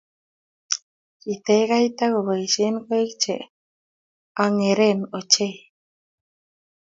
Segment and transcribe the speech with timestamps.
[1.21, 3.35] Kitech kaita koboishe koik che
[4.43, 5.55] angeren ochei.